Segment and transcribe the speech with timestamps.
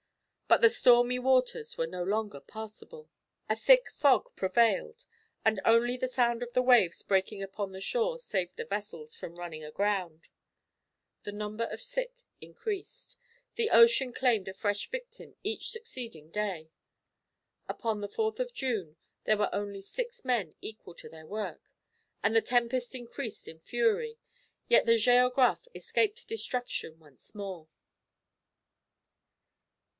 [0.47, 3.09] But the stormy waters were no longer passable;
[3.47, 5.05] a thick fog prevailed,
[5.45, 9.35] and only the sound of the waves breaking upon the shore saved the vessels from
[9.35, 10.27] running aground.
[11.23, 13.15] The number of sick increased.
[13.55, 16.71] The ocean claimed a fresh victim each succeeding day.
[17.69, 21.61] Upon the 4th of June there were only six men equal to their work,
[22.23, 24.17] and the tempest increased in fury,
[24.67, 27.69] yet the Géographe escaped destruction once more!